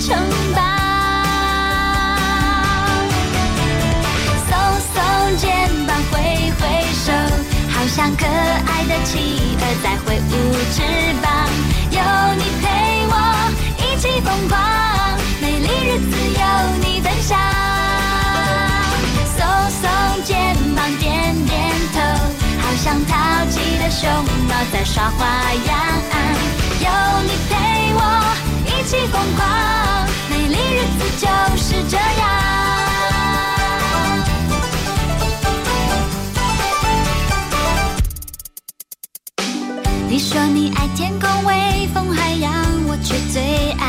[0.00, 0.16] 城
[0.54, 0.60] 堡。
[4.48, 4.52] 耸
[4.94, 4.96] 耸
[5.36, 7.12] 肩膀，挥挥手，
[7.70, 10.32] 好像可爱的企鹅在挥舞
[10.72, 10.76] 翅
[11.20, 11.26] 膀。
[11.90, 11.98] 有
[12.36, 12.66] 你陪
[13.08, 13.12] 我
[13.78, 14.56] 一起疯狂，
[15.40, 16.42] 美丽日子有
[16.80, 17.36] 你分享。
[19.36, 19.38] 耸
[19.82, 19.84] 耸
[20.24, 21.98] 肩膀，点点头，
[22.60, 23.14] 好像淘
[23.50, 24.08] 气的熊
[24.48, 25.26] 猫在耍花
[25.66, 25.76] 样。
[26.80, 26.86] 有
[27.24, 27.52] 你陪
[27.94, 28.00] 我
[28.88, 29.46] 起疯狂，
[30.30, 32.26] 美丽日子就是这样。
[40.08, 42.50] 你说你爱天空、微风、海洋，
[42.88, 43.84] 我却最爱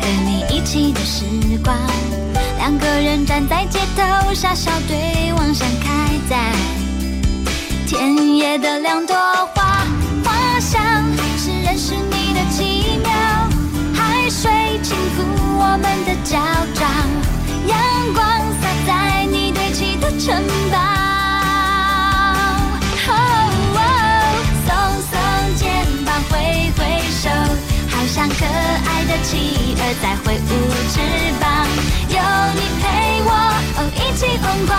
[0.00, 1.24] 和你一起的时
[1.62, 1.72] 光。
[2.58, 6.52] 两个人站在街头，傻笑对望，盛开在
[7.86, 9.14] 田野的两朵
[9.54, 9.86] 花。
[10.24, 10.82] 花香
[16.24, 16.38] 脚
[16.74, 16.88] 掌，
[17.66, 17.78] 阳
[18.14, 18.26] 光
[18.60, 20.42] 洒在你堆砌的城
[20.72, 20.78] 堡。
[23.06, 23.10] 哦
[23.74, 23.78] 哦
[24.64, 24.68] 耸
[25.12, 25.14] 耸
[25.58, 26.32] 肩膀，挥
[26.78, 26.80] 挥
[27.10, 27.28] 手，
[27.90, 30.50] 好像可爱的企鹅在挥舞
[30.88, 30.94] 翅
[31.38, 31.44] 膀。
[32.08, 32.16] 有
[32.54, 32.82] 你陪
[33.26, 33.30] 我，
[33.76, 34.72] 哦，一起疯狂，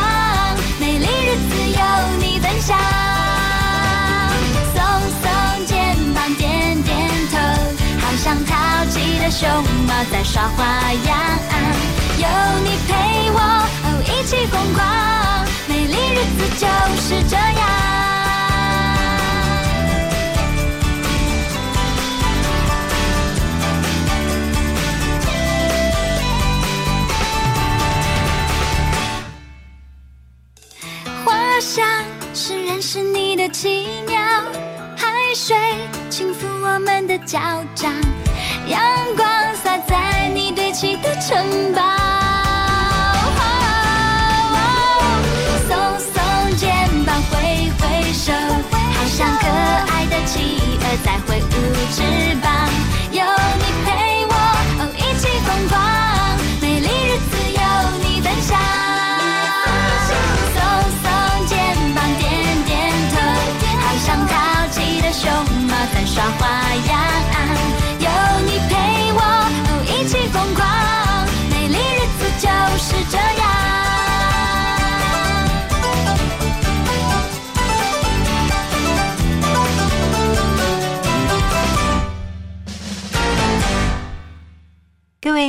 [0.79, 1.81] 美丽日子有
[2.19, 3.14] 你分享。
[9.25, 9.49] 的熊
[9.87, 10.63] 猫在耍花
[10.93, 11.17] 样。
[12.19, 12.27] 有
[12.63, 12.93] 你陪
[13.31, 13.39] 我，
[13.83, 14.85] 哦，一起疯狂，
[15.67, 16.67] 美丽日子就
[17.01, 17.65] 是这样。
[31.23, 31.83] 花香
[32.35, 34.21] 是认识你的奇妙，
[34.95, 35.57] 海水
[36.11, 37.39] 轻抚我们的脚
[37.73, 37.91] 掌，
[38.67, 38.81] 阳
[39.15, 39.27] 光
[39.63, 41.81] 洒在你堆砌的城堡。
[45.69, 51.43] 耸耸肩膀，挥挥手，好像可爱的企鹅在挥舞
[51.91, 52.01] 翅
[52.41, 52.49] 膀。
[53.11, 53.23] 有
[53.59, 54.33] 你陪我，
[54.79, 55.73] 哦，一起疯狂，
[56.59, 57.61] 美丽日子有
[58.01, 58.57] 你分享。
[60.09, 60.57] 耸
[61.03, 61.05] 耸
[61.47, 61.53] 肩
[61.93, 62.23] 膀，点
[62.65, 62.73] 点
[63.13, 63.15] 头，
[63.79, 64.33] 好像淘
[64.71, 65.23] 气的熊
[65.67, 66.47] 猫在耍花
[66.87, 67.34] 样。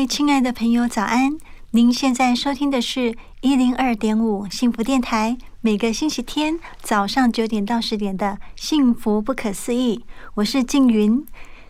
[0.07, 1.37] 亲爱的朋友，早安！
[1.73, 9.99] 您现在收听的是一零二点五幸福电台，每个星期天早上九点到十点的《幸福不可思议》，
[10.35, 11.27] 我是静云。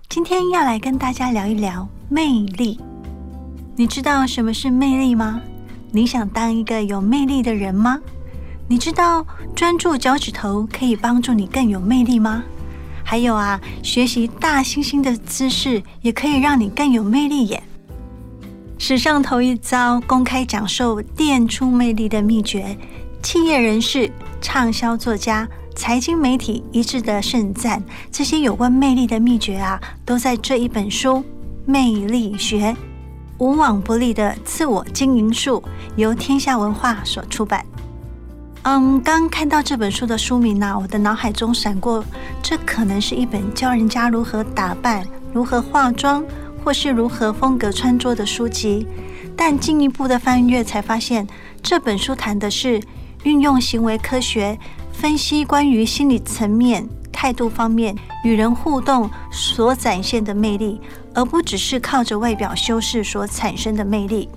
[0.09, 2.79] 今天要来跟大家聊一聊魅力。
[3.75, 5.41] 你知道什么是魅力吗？
[5.93, 7.99] 你想当一个有魅力的人吗？
[8.69, 12.45] 你知道专注脚趾头可以帮助你更有魅力吗？
[13.03, 17.63] 还有啊，学习大猩猩的姿势也可以让你更有魅力耶。
[18.79, 22.77] 史上头一遭公开讲授电出魅力的秘诀，
[23.23, 27.83] 企业人士、畅销作家、财经媒体一致的盛赞，
[28.13, 31.17] 这些有关魅力的秘诀啊，都在这一本书
[31.65, 32.71] 《魅力学》，
[33.39, 35.63] 无往不利的自我经营术，
[35.97, 37.65] 由天下文化所出版。
[38.63, 42.05] 嗯，刚看到这本书的书名呢，我的脑海中闪过，
[42.43, 45.03] 这可能是一本教人家如何打扮、
[45.33, 46.23] 如何化妆，
[46.67, 48.85] 或是如何风格穿着的书籍。
[49.37, 51.25] 但进一步的翻阅才发现，
[51.63, 52.83] 这本书谈的是
[53.23, 54.59] 运用行为科学
[54.93, 60.81] 分析关于心理层面、态度方面与人互动所展现的魅力，
[61.15, 64.29] 而不只是靠着外表修饰所产生的魅力。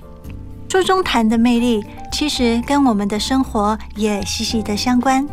[0.69, 5.27] 书中谈的魅力，其实跟我们的生活也息息的相关。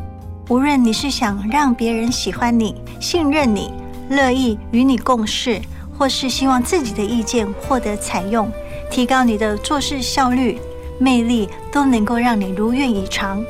[0.48, 3.70] 无论你是想让别人喜欢你、信任你、
[4.08, 5.60] 乐意与你共事，
[5.98, 8.50] 或是希望自己的意见获得采用，
[8.90, 10.58] 提高你的做事效率，
[10.98, 13.44] 魅力都能够让你如愿以偿。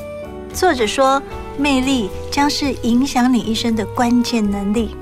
[0.53, 1.23] 作者说，
[1.59, 4.97] 魅力将是影响你一生的关键能力。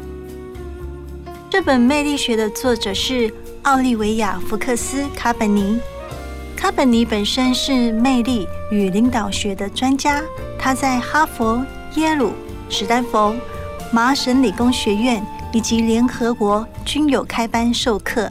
[1.51, 3.33] 这本魅力学的作者是
[3.63, 5.79] 奥利维亚·福克斯·卡本尼。
[6.57, 10.21] 卡本尼本身是魅力与领导学的专家，
[10.59, 11.65] 他在哈佛、
[11.97, 12.33] 耶鲁、
[12.69, 13.37] 史丹佛、
[13.93, 18.29] 麻省理工学院以及联合国均有开班授课，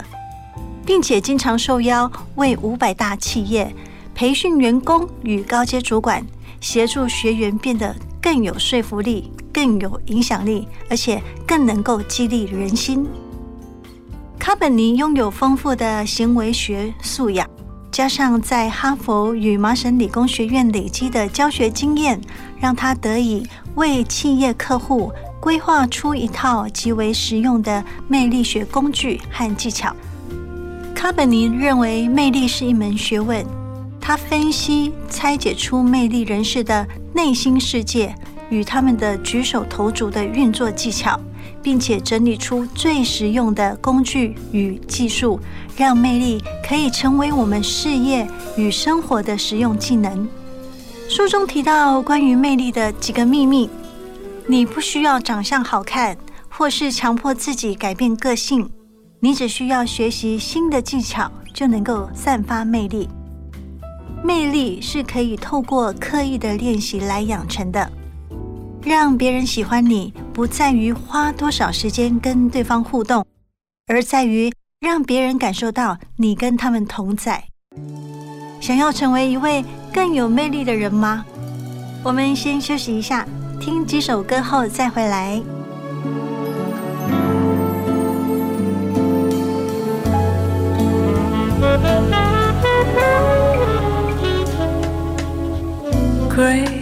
[0.84, 3.74] 并且经常受邀为五百大企业
[4.14, 6.22] 培训员工与高阶主管，
[6.60, 13.08] 协助学员变得更有说服力、更有影响力，而且更能够激励人心。
[14.38, 17.48] 卡本尼拥有丰富的行为学素养。
[17.90, 22.20] 加上在哈佛与麻省理工学院累积的教学经验，
[22.58, 25.12] 让他得以为企业客户
[25.44, 29.94] 规划出一套极为实用的魅力学工具和技巧。
[30.94, 33.44] 卡本尼认为，魅力是一门学问。
[34.00, 38.14] 他分析、拆解出魅力人士的内心世界
[38.48, 41.20] 与他们的举手投足的运作技巧。
[41.62, 45.40] 并且整理出最实用的工具与技术，
[45.74, 50.28] 让魅力可以成为我们事业与生活的实用技能。
[51.08, 53.70] 书中提到关于魅力的几个秘密：
[54.46, 56.16] 你不需要长相好看，
[56.50, 58.68] 或是强迫自己改变个性，
[59.20, 63.08] 你只需要学习新的技巧，就能够散发魅力。
[64.22, 67.90] 魅力是可以透过刻意的练习来养成的。
[68.82, 73.24] 让别人喜欢你，不在于花多少时间跟对方互动，
[73.86, 77.44] 而在于让别人感受到你跟他们同在。
[78.60, 81.24] 想要成为一位更有魅力的人吗？
[82.02, 83.26] 我们先休息一下，
[83.60, 85.42] 听几首歌后再回来。
[96.30, 96.74] Crazy。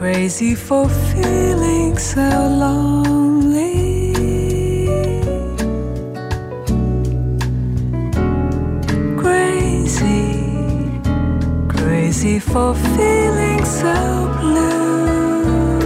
[0.00, 3.19] crazy for feeling so lonely.
[12.52, 13.94] For feeling so
[14.40, 15.80] blue.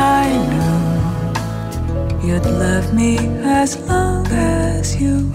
[0.00, 5.30] I knew you'd love me as long as you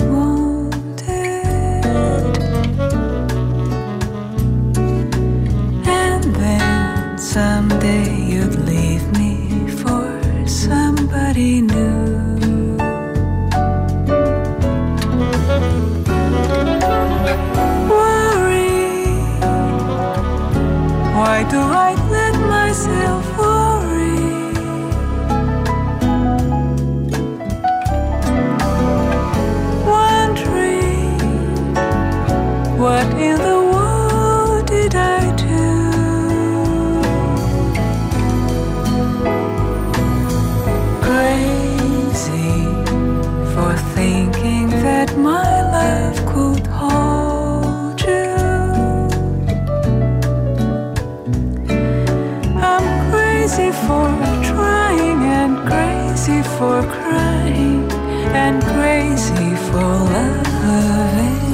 [53.56, 54.08] crazy for
[54.44, 57.92] trying and crazy for crying
[58.34, 61.53] and crazy for loving.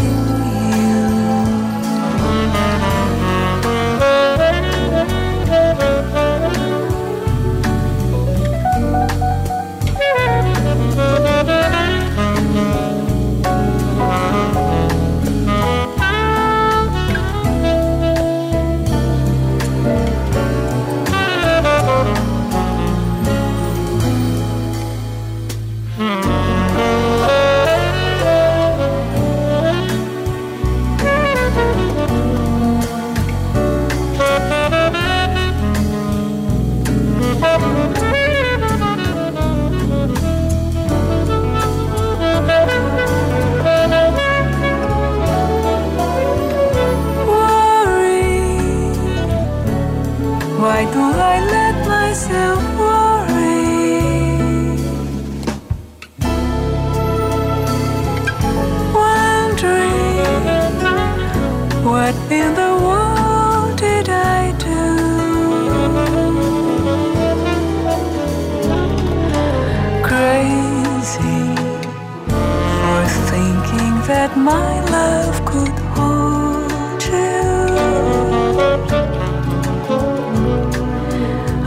[74.30, 77.42] That my love could hold you.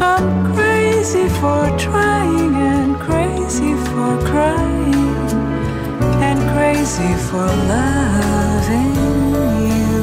[0.01, 5.17] I'm crazy for trying and crazy for crying
[6.23, 8.95] and crazy for loving
[9.69, 10.03] you.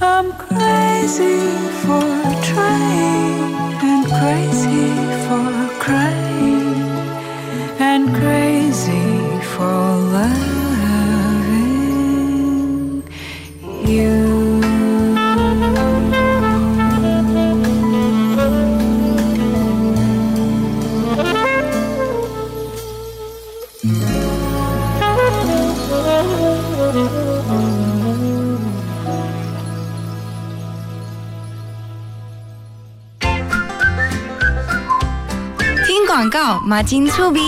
[0.00, 1.73] I'm crazy
[36.84, 37.40] 金醋逼。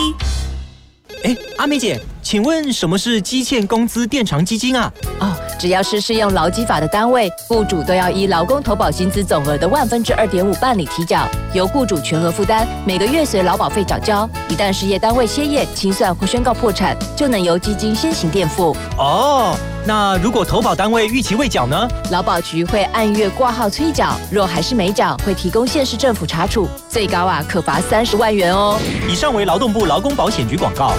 [1.24, 4.92] 哎，阿美姐，请问什么是基欠工资垫偿基金啊？
[5.18, 14.28] 哦，只要是适用劳基法的单位，雇主都要依劳工投保薪资总额的万分之二点五办理提缴，由雇主全额负担，每个月随劳保费缴交。
[14.48, 18.76] 一旦事业单位歇业、清算或宣告破产，就能由基金先行垫付。
[18.98, 19.56] 哦，
[19.88, 21.88] 那如果投保单位逾期未缴呢？
[22.10, 28.80] 劳保局会按月挂号催缴，若还是没缴，会提供县市政府查处，最高啊可罚三十万元哦。
[29.08, 30.92] 以上为劳动部劳工保险局广告。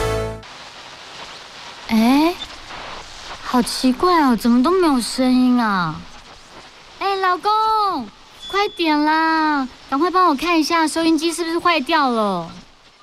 [1.89, 2.33] 哎，
[3.43, 5.99] 好奇怪哦，怎么都没有声音啊？
[6.99, 7.51] 哎，老公，
[8.49, 12.49] 快点啦，赶快帮我看一下收音机是不是坏掉了。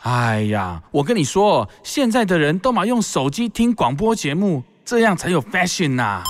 [0.01, 6.23] 哎呀，我跟你说，现在的人都嘛用手机听广播节目，这样才有 fashion 呐、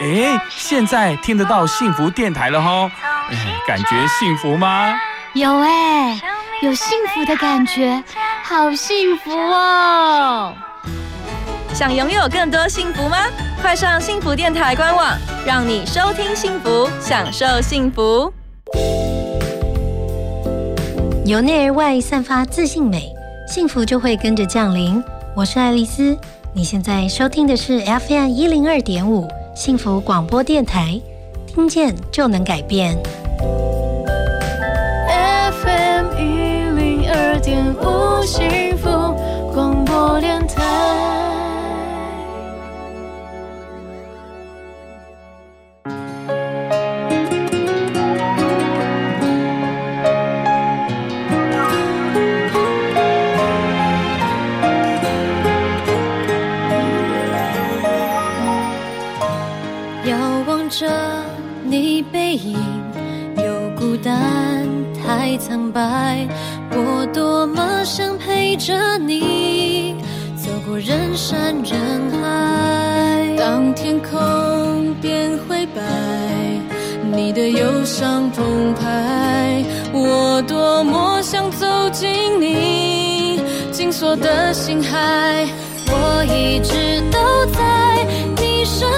[0.00, 2.90] 哎，现在听得到幸福电台了吼，
[3.30, 4.98] 哎，感觉幸福吗？
[5.34, 6.18] 有哎，
[6.62, 8.02] 有幸福的感觉，
[8.42, 10.54] 好幸福哦！
[11.74, 13.18] 想拥有更多幸福吗？
[13.60, 18.32] 快上幸福电台官网，让你收听幸福，享受幸福。
[21.26, 23.12] 由内而外散发自信美，
[23.46, 25.04] 幸福就会跟着降临。
[25.36, 26.16] 我是爱丽丝，
[26.56, 31.00] 你现在收听的是 FM 一零二点五幸福广播电台，
[31.48, 32.96] 听见就能改变。
[35.50, 36.22] FM 一
[36.78, 38.88] 零二点五幸福
[39.52, 40.73] 广播电台。
[62.34, 62.56] 影，
[63.36, 66.26] 又孤单太苍白，
[66.70, 69.94] 我多么想陪着你
[70.36, 73.36] 走过人山人海。
[73.36, 75.82] 当天空变灰白，
[77.14, 85.46] 你的忧伤澎湃，我多么想走进你紧锁的心海。
[85.86, 88.06] 我一直都在
[88.40, 88.88] 你身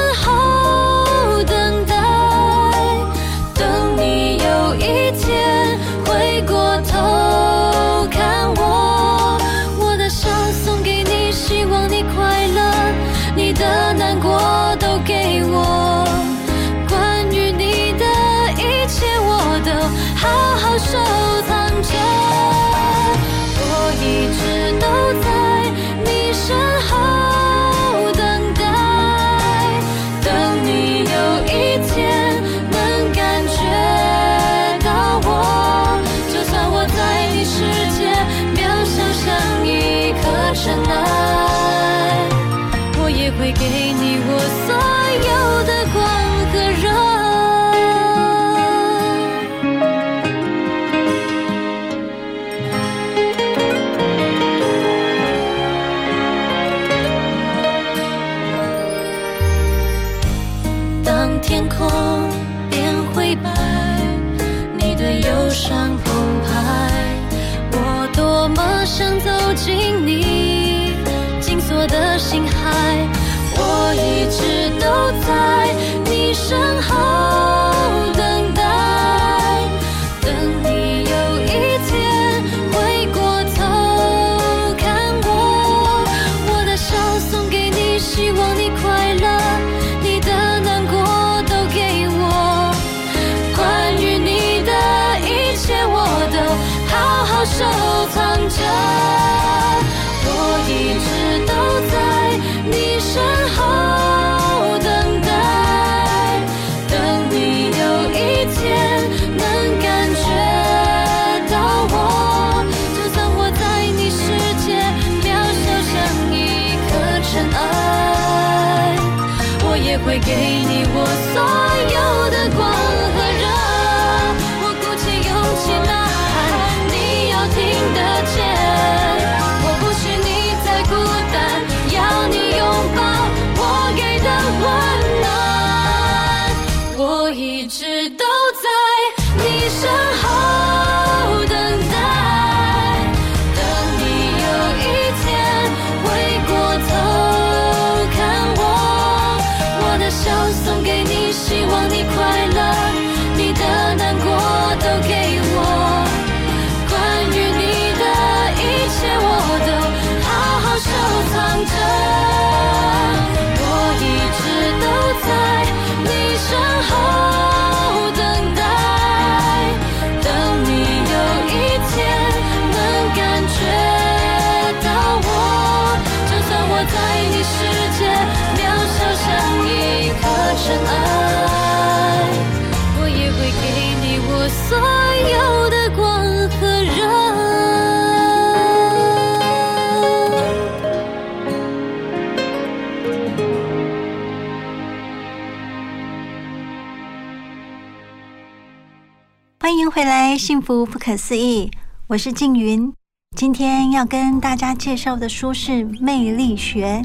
[200.46, 201.68] 幸福不可思议，
[202.06, 202.92] 我是静云。
[203.36, 207.02] 今天要跟大家介绍的书是《魅力学》。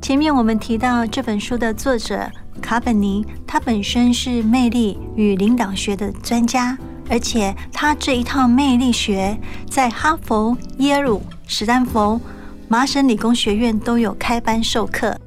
[0.00, 6.78] 前面我们提到这本书的作者卡本尼，他本身是魅力与领导学的专家，
[7.10, 9.36] 而且他这一套魅力学
[9.68, 12.20] 在哈佛、耶鲁、史丹佛、
[12.68, 15.18] 麻省理工学院都有开班授课。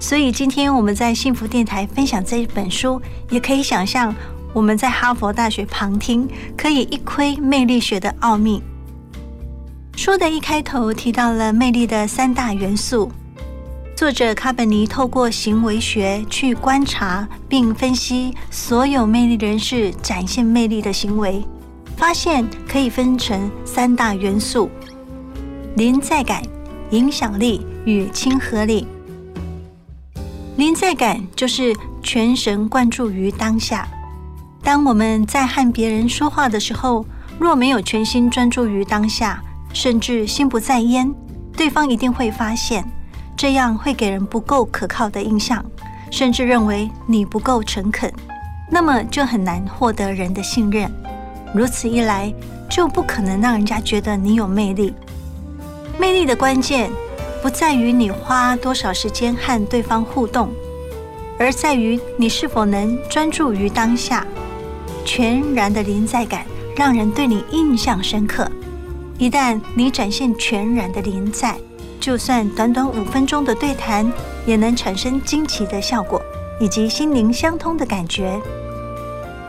[0.00, 3.00] 所以今天我们在幸福电台分享这一本书，
[3.30, 4.12] 也可以想象
[4.52, 8.62] 我们在哈佛大学旁听，可以一窥魅力学的奥秘。
[9.96, 13.10] 书的一开头提到了魅力的三大元素。
[13.94, 21.44] 作者卡本尼透过行为学去观察并分析所有魅力人士展现魅力的行为，
[21.96, 24.70] 发现可以分成三大元素：
[25.76, 26.42] 临在感、
[26.90, 28.86] 影响力与亲和力。
[30.56, 33.86] 临在感就是全神贯注于当下。
[34.62, 37.04] 当我们在和别人说话的时候，
[37.38, 39.42] 若没有全心专注于当下，
[39.72, 41.12] 甚至心不在焉，
[41.56, 42.84] 对方一定会发现，
[43.36, 45.64] 这样会给人不够可靠的印象，
[46.10, 48.12] 甚至认为你不够诚恳，
[48.70, 50.92] 那么就很难获得人的信任。
[51.54, 52.32] 如此一来，
[52.68, 54.94] 就不可能让人家觉得你有魅力。
[55.98, 56.90] 魅力的关键
[57.42, 60.50] 不在于你花多少时间和对方互动，
[61.38, 64.24] 而在于你是否能专注于当下。
[65.04, 66.44] 全然的临在感
[66.76, 68.50] 让人对你印象深刻。
[69.18, 71.56] 一旦你展现全然的临在，
[72.00, 74.10] 就算短短五分钟的对谈，
[74.46, 76.22] 也能产生惊奇的效果，
[76.58, 78.40] 以及心灵相通的感觉。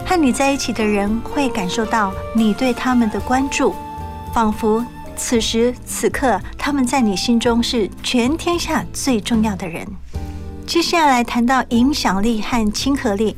[0.05, 3.73] 和你在一起的人会感受到你对他们的关注，
[4.33, 4.85] 仿佛
[5.15, 9.87] 此时此刻他们在你心中是全天下最重要的人。
[10.67, 13.37] 接下来谈到影响力和亲和力。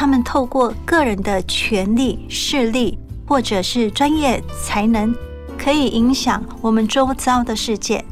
[0.00, 5.12] 他们透过个人的权力、势力，或者是专业才能，
[5.58, 8.04] 可以影响我们周遭的世界。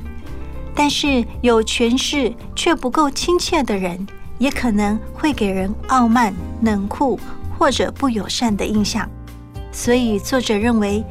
[0.75, 4.05] 但是有权势却不够亲切的人，
[4.37, 7.21] 也可能会给人傲慢、冷酷
[7.57, 9.09] 或者不友善的印象。
[9.71, 11.05] 所以作者认为，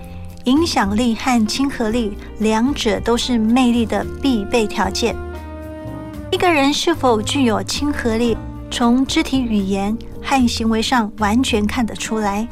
[0.44, 5.16] 影响力和亲和力两者都是魅力的必备条件。
[6.32, 8.38] 一个人是否具有亲和力，
[8.70, 9.98] 从肢体语言。
[10.26, 12.48] 和行为上完全看得出来，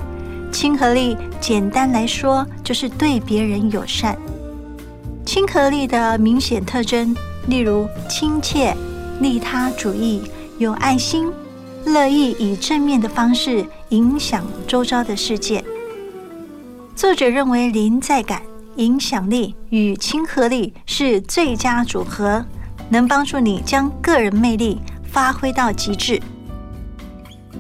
[0.52, 4.16] 亲和力简单来说就是对别人友善。
[5.26, 7.16] 亲和力的明显特征，
[7.48, 8.78] 例如亲切、
[9.20, 10.22] 利他主义、
[10.60, 11.32] 有爱心、
[11.86, 15.64] 乐意以正面的方式影响周遭的世界。
[16.96, 18.44] 作者认为，临在感、
[18.76, 22.46] 影响力与亲和力是最佳组合，
[22.90, 26.22] 能帮助你将个人魅力发挥到极致。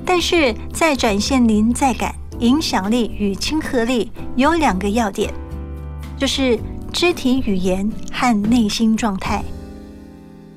[0.05, 5.33] 但是在展现临在感、影响力与亲和力有两个要点，
[6.17, 6.59] 就是
[6.91, 9.43] 肢体语言和内心状态。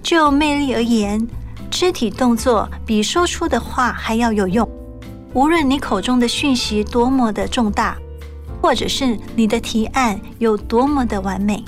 [0.02, 1.26] 就魅力而言，
[1.70, 4.68] 肢体动作比说出的话还要有用。
[5.32, 7.96] 无论你口中的讯息多么的重大，
[8.60, 11.62] 或者是你的提案有多么的完美，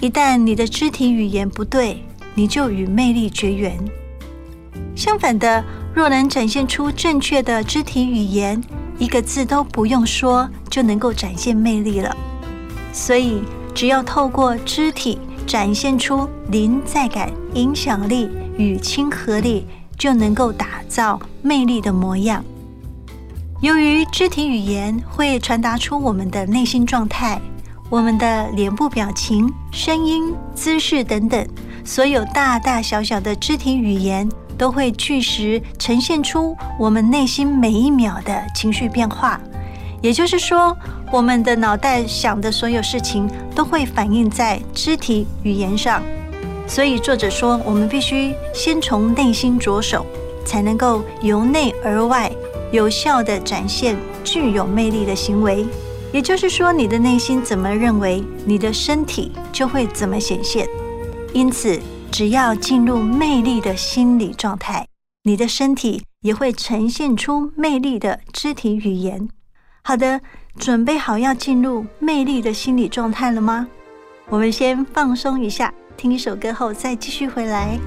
[0.00, 2.02] 一旦你的肢体语言不对，
[2.34, 3.78] 你就与魅力绝缘。
[4.94, 5.62] 相反的。
[5.96, 8.62] 若能展现出正确的肢体语言，
[8.98, 12.14] 一个字都不用说就能够展现魅力了。
[12.92, 13.42] 所以，
[13.74, 18.28] 只要透过肢体展现出临在感、影响力
[18.58, 22.44] 与亲和力，就能够打造魅力的模样。
[23.62, 27.40] 由于肢体语言会传达出我们的内心状态，
[27.88, 31.48] 我们的脸部表情、声音、姿势等等，
[31.86, 39.40] 所有大大小小的肢体语言都会据实呈现出我们内心每一秒的情绪变化。
[40.02, 40.76] 也就是说，
[41.12, 46.02] 我们的脑袋想的所有事情都会反映在肢体语言上。
[46.68, 50.04] 所以作者说，我们必须先从内心着手，
[50.44, 52.30] 才能够由内而外。
[52.72, 55.64] 有效地展现具有魅力的行为，
[56.12, 60.68] 也就是说，你的内心怎么认为，你的身体就会怎么显现。
[61.32, 61.80] 因此，
[62.18, 64.86] 只要进入魅力的心理状态，
[65.24, 69.28] 你的身体也会呈现出魅力的肢体语言。
[69.82, 70.22] 好的，
[70.58, 73.68] 准备好要进入魅力的心理状态了吗？
[74.30, 77.78] 我们先放松一下，听一首歌后再继续回来。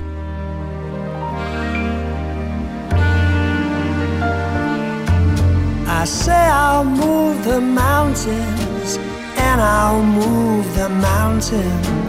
[5.87, 8.99] I say I'll move the mountains,
[9.35, 12.08] and I'll move the mountains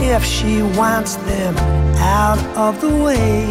[0.00, 1.56] if she wants them
[1.98, 3.46] out of the way.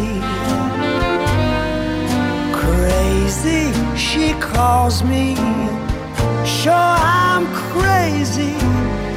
[2.52, 5.34] Crazy, she calls me.
[6.44, 8.54] Sure, I'm crazy,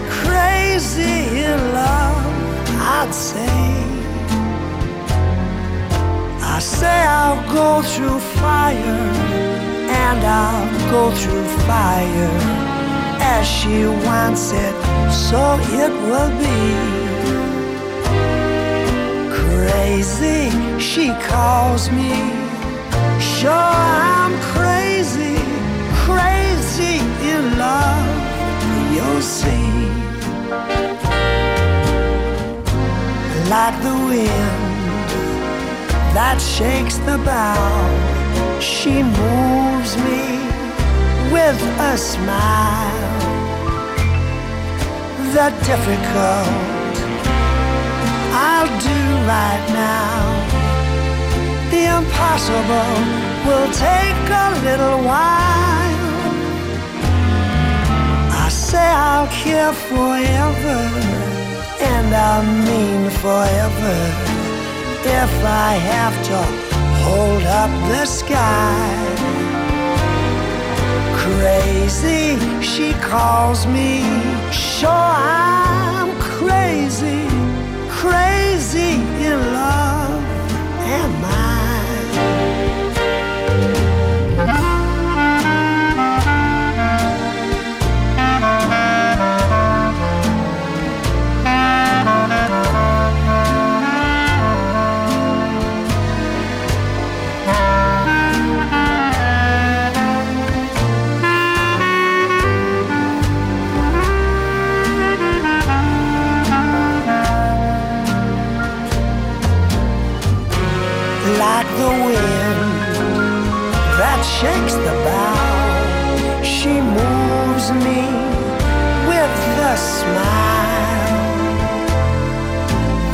[0.09, 2.25] crazy in love,
[2.97, 3.61] I'd say.
[6.41, 9.01] I say I'll go through fire
[10.03, 12.70] and I'll go through fire
[13.37, 14.75] as she wants it,
[15.29, 15.41] so
[15.81, 16.61] it will be.
[19.41, 20.41] Crazy,
[20.79, 22.13] she calls me.
[23.33, 23.69] Sure,
[24.21, 25.37] I'm crazy,
[26.05, 26.97] crazy
[27.31, 28.09] in love,
[28.93, 29.69] you'll see.
[33.53, 34.61] Like the wind
[36.17, 38.11] that shakes the bough
[38.61, 40.23] she moves me
[41.33, 43.00] with a smile.
[45.31, 46.95] The difficult
[48.35, 48.99] I'll do
[49.35, 50.19] right now.
[51.71, 52.95] The impossible
[53.47, 56.25] will take a little while.
[58.43, 60.79] I say I'll care forever,
[61.79, 63.97] and I mean forever
[65.05, 66.39] if I have to
[67.05, 69.50] hold up the sky.
[71.23, 74.01] Crazy, she calls me.
[74.51, 77.27] Sure, I'm crazy,
[77.89, 78.93] crazy
[79.27, 80.23] in love.
[80.79, 81.50] Am I?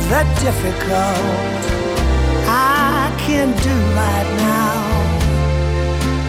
[0.08, 1.62] The difficult
[2.48, 4.76] I can do right now.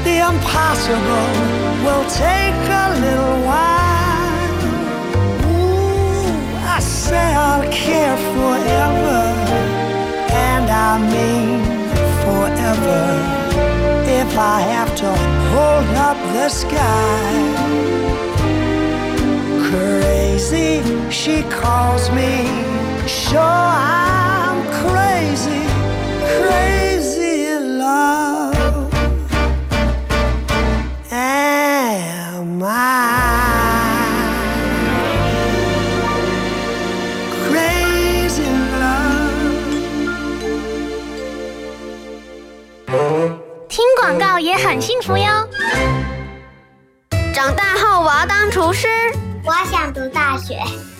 [0.04, 1.32] The impossible
[1.86, 4.60] will take a little while.
[5.48, 9.22] Ooh, I say I'll care forever,
[10.52, 11.64] and I mean
[12.24, 13.04] forever
[14.22, 15.10] if I have to
[15.54, 17.30] hold up the sky.
[19.70, 22.79] Crazy, she calls me.
[23.12, 25.66] Sure, I'm crazy,
[26.38, 28.88] crazy in love.
[31.12, 32.68] Am I?
[37.50, 39.50] Crazy in love.
[43.68, 45.48] 听广告也很幸福哟。
[47.34, 48.88] 长大后我要当厨师，
[49.44, 50.60] 我想读大学，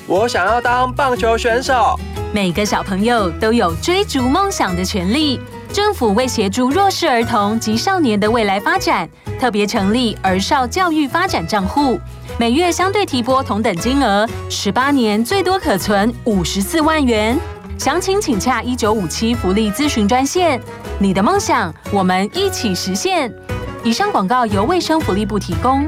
[0.10, 1.96] 我想要当棒球选手。
[2.34, 5.40] 每个小朋友都有追逐梦想的权利。
[5.72, 9.08] 政府为协助弱势儿童及少年的未来发展，
[9.40, 12.00] 特别成立儿少教育发展账户，
[12.40, 17.40] 每月相对提拨同等金额，十八年最多可存五十四万元。
[17.78, 20.60] 详情请洽一九五七福利咨询专线。
[20.98, 23.32] 你的梦想，我们一起实现。
[23.84, 25.88] 以上广告由卫生福利部提供。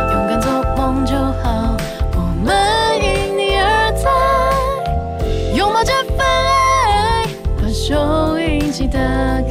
[8.87, 8.99] 打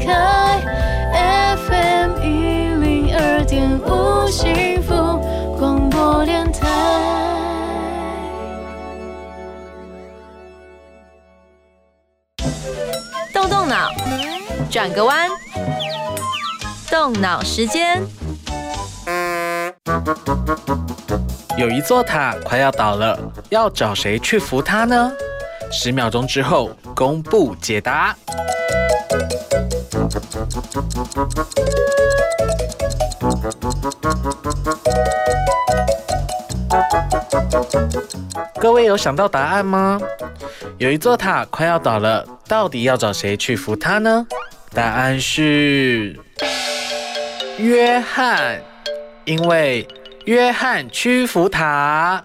[0.04, 0.60] 开
[1.56, 4.94] ，FM 一零二点五幸福
[5.58, 6.68] 广播电台。
[13.32, 13.90] 动动脑，
[14.70, 15.28] 转个弯，
[16.90, 18.02] 动脑时间。
[21.56, 23.18] 有一座塔快要倒了，
[23.50, 25.12] 要找谁去扶它呢？
[25.72, 28.16] 十秒钟之后公布解答。
[38.60, 40.00] 各位有想到答案吗？
[40.78, 44.26] 有一座塔快要倒了，到底要找谁去扶它呢？
[44.74, 46.18] 答案是
[47.58, 48.60] 约翰，
[49.24, 49.86] 因为
[50.26, 52.24] 约翰屈服塔。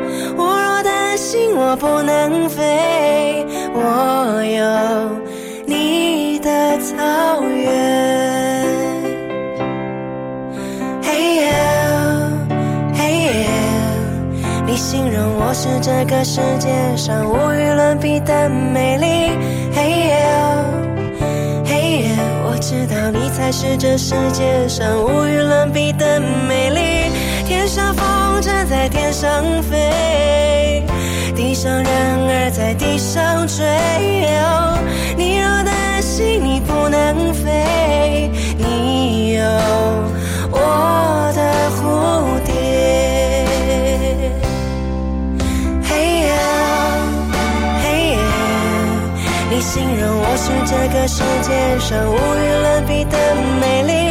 [1.33, 4.65] 哦我不能飞，我有
[5.65, 7.69] 你的草原。
[11.01, 11.43] 嘿呦，
[12.93, 13.49] 嘿呦，
[14.65, 16.67] 你形容我是这个世界
[16.97, 19.31] 上无与伦比的美丽。
[19.73, 20.15] 嘿呦，
[21.63, 22.09] 嘿呦，
[22.49, 27.09] 我知道你才是这世界上无与伦比的美丽。
[27.47, 30.81] 天上风筝在天上飞，
[31.35, 33.65] 地上人儿在地上追。
[35.17, 39.43] 你若担心你不能飞，你有
[40.49, 41.41] 我的
[41.75, 42.53] 蝴蝶。
[45.83, 46.31] 嘿呦，
[47.83, 48.17] 嘿呦，
[49.51, 53.17] 你形容我是这个世界上无与伦比的
[53.59, 54.10] 美丽。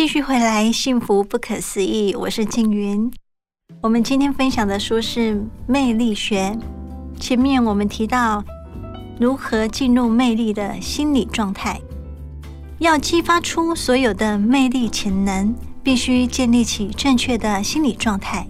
[0.00, 3.12] 继续回来，《幸福不可思议》，我是静云。
[3.82, 5.34] 我们今天分享的书是
[5.66, 6.56] 《魅力学》。
[7.20, 8.42] 前面我们提到
[9.18, 11.78] 如何进入魅力的心理状态，
[12.78, 18.46] 要激发出所有的魅力潜能，必须建立起正确的心理状态。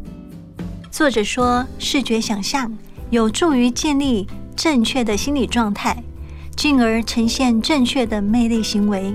[0.89, 2.79] 作者说，视觉想象
[3.11, 6.05] 有助于建立正确的心理状态，
[6.55, 9.13] 进而呈现正确的魅力行为。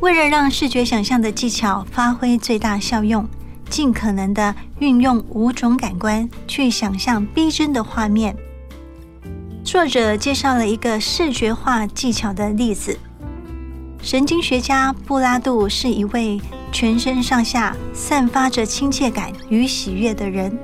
[0.00, 3.28] 为了让视觉想象的技巧发挥最大效用，
[3.68, 8.36] 尽可能的运用五种感官去想象逼真的画面。
[9.64, 12.96] 作者介绍了一个视觉化技巧的例子。
[14.00, 20.56] 神经学家布拉杜是一位全身上下散发着亲切感与喜悦的人。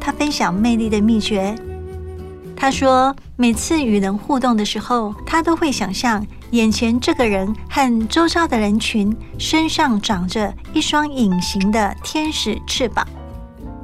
[0.00, 1.54] 他分享魅力的秘诀。
[2.56, 13.06] 他说，每次与人互动的时候，他都会想象眼前这个人和周遭的人群身上长着一双隐形的天使翅膀。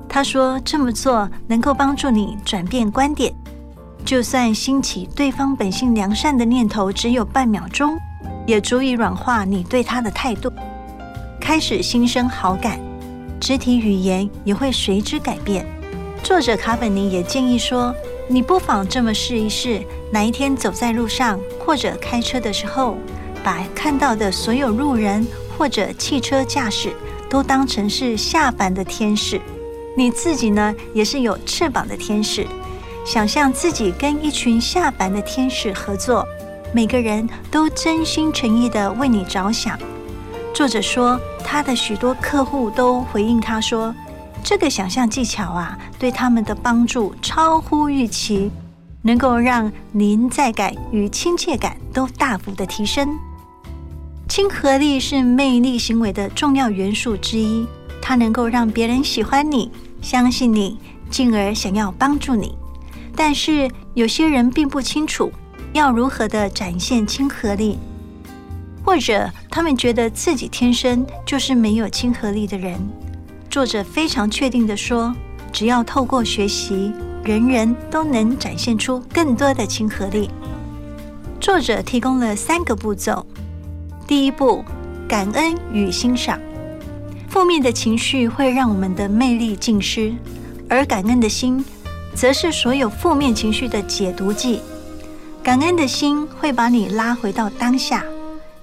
[0.07, 3.33] 他说，这么做能够帮助你转变观点，
[4.05, 7.97] 就算兴起对方本性良善的念头只有半秒钟，
[8.47, 10.53] 也足以软化你对他的态度，
[11.41, 12.79] 开始心生好感，
[13.41, 15.65] 肢体语言也会随之改变。
[16.23, 17.95] 作者卡本尼也建议说，
[18.29, 22.97] 你不妨这么试一试：哪一天走在路上或者开车的时候，
[23.45, 25.27] 把看到的所有路人
[25.59, 26.95] 或者汽车驾驶
[27.29, 29.39] 都当成是下凡的天使，
[29.95, 32.47] 你自己呢也是有翅膀的天使。
[33.05, 36.27] 想象自己跟一群下凡的天使合作，
[36.73, 39.79] 每个人都真心诚意的为你着想。
[40.55, 43.95] 作者说，他的许多客户都回应他说。
[44.43, 48.51] 这个想象技巧啊，对他们的帮助超乎预期，
[49.03, 53.17] 能够让临在感与亲切感都大幅的提升。
[54.29, 57.67] 亲和力是魅力行为的重要元素之一，
[58.03, 59.71] 它能够让别人喜欢你、
[60.03, 60.79] 相信你，
[61.11, 62.55] 进而想要帮助你。
[63.17, 65.33] 但是有些人并不清楚
[65.73, 67.79] 要如何的展现亲和力，
[68.85, 72.79] 或者他们觉得自己天生就是没有亲和力的人。
[73.51, 75.15] 作者非常确定地说
[75.51, 76.93] ：“只要透过学习，
[77.29, 80.31] 人人都能展现出更多的亲和力。”
[81.39, 83.27] 作者提供了三个步骤：
[84.07, 84.65] 第一步，
[85.07, 86.41] 感恩与欣赏。
[87.29, 90.15] 负面的情绪会让我们的魅力尽失，
[90.71, 91.63] 而感恩的心，
[92.15, 94.61] 则是所有负面情绪的解毒剂。
[95.43, 98.03] 感恩的心会把你拉回到当下，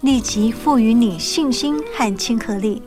[0.02, 2.82] 立即赋予你信心和亲和力。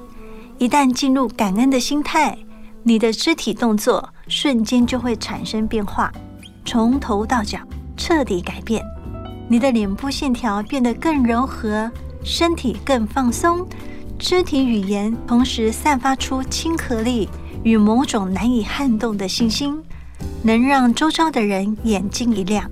[0.59, 2.37] 一旦进入感恩的心态，
[2.83, 6.13] 你的肢体动作瞬间就会产生变化，
[6.65, 7.59] 从头到脚
[7.97, 8.85] 彻底改变。
[9.49, 11.91] 你的脸部线条变得更柔和，
[12.23, 13.67] 身体更放松，
[14.19, 17.29] 肢体语言同时散发出亲和力
[17.63, 19.83] 与某种难以撼动的信心，
[20.43, 22.71] 能让周遭的人眼睛一亮。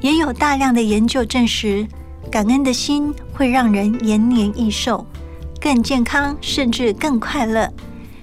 [0.00, 1.86] 也有大量的研究证实，
[2.30, 5.04] 感恩的心会让人延年益寿。
[5.60, 7.68] 更健康，甚至更快乐。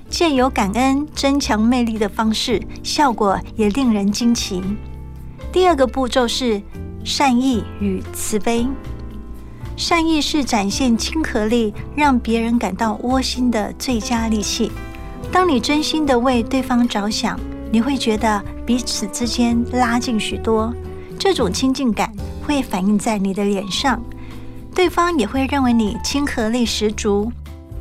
[0.09, 4.61] 借由感恩增强魅力的方式，效果也令人惊奇。
[5.51, 6.61] 第二个步骤是
[7.03, 8.67] 善意与慈悲。
[9.77, 14.71] 善意是展现亲和力，让别人感到窝心的最佳利器。
[15.31, 17.37] 当你真心的为对方着想，
[17.71, 20.73] 你会觉得彼此之间拉近许多。
[21.19, 22.09] 这种亲近感
[22.45, 24.01] 会反映在你的脸上，
[24.73, 27.31] 对方也会认为你亲和力十足，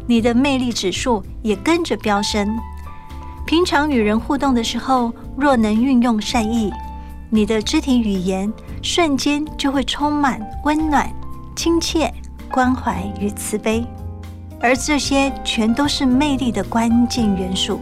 [0.06, 2.56] 你的魅力指数也跟着飙升。
[3.46, 6.72] 平常与人互动的时候，若能运用善意，
[7.30, 8.52] 你的肢体语言
[8.82, 11.10] 瞬间就会充满温暖。
[11.56, 12.12] 亲切、
[12.50, 13.86] 关怀与慈悲，
[14.60, 17.78] 而这些全都是魅力的关键元素。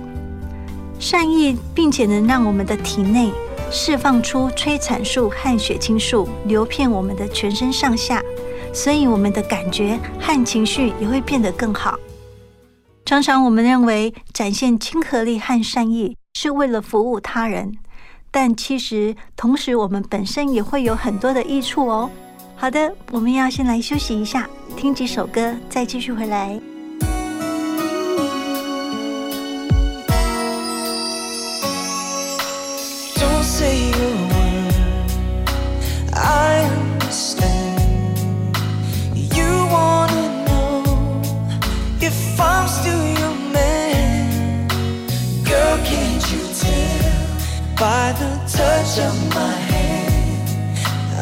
[0.98, 3.32] 善意，并且能让我们的体内
[3.70, 8.22] 释放出催产素和血清素，流遍我们的全身上下，
[8.74, 11.98] 所以我们的感觉和情绪也会变得更好。
[13.12, 17.76] 常常我们认为展现亲和力和善意是为了服务他人，
[18.30, 22.10] 但其实同时我们本身也会有很多的益处哦。
[22.56, 24.48] 好的，我们要先来休息一下，
[24.78, 26.58] 听几首歌，再继续回来。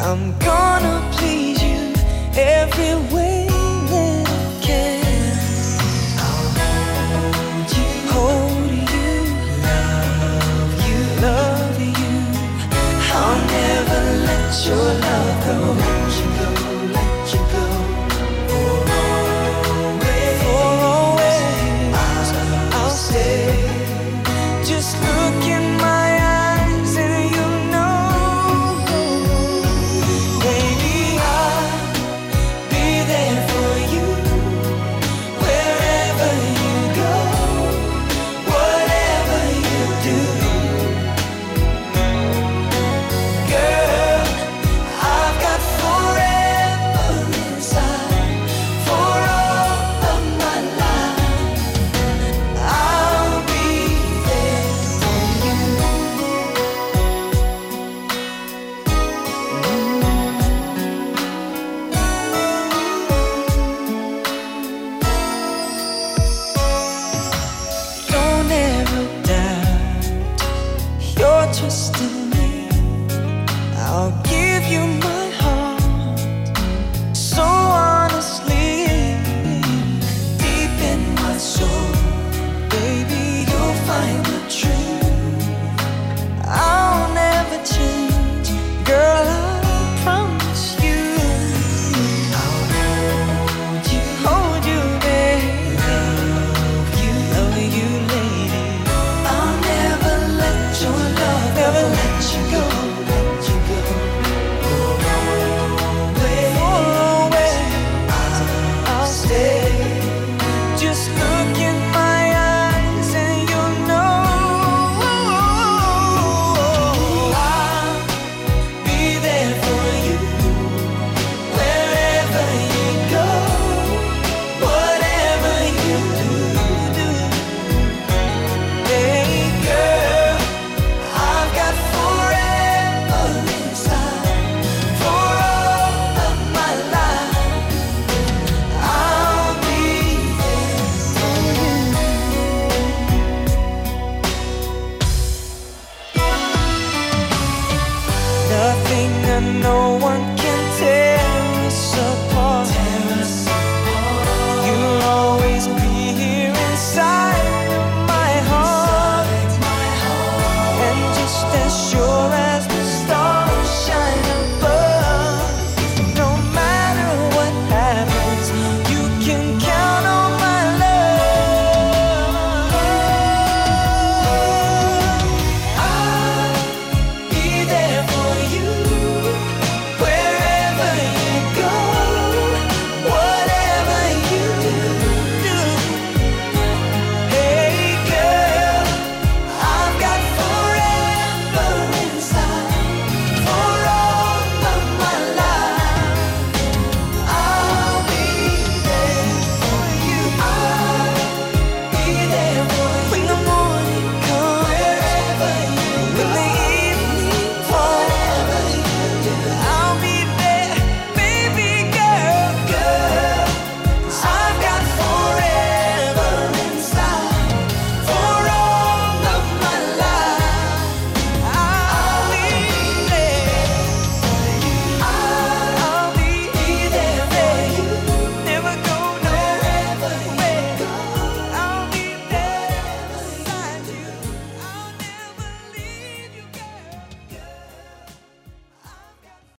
[0.03, 1.93] I'm gonna please you
[2.35, 3.40] every way.